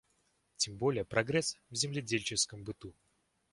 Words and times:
Тем 0.57 0.77
более 0.77 1.05
прогресс 1.05 1.57
в 1.69 1.75
земледельческом 1.75 2.63
быту. 2.63 2.95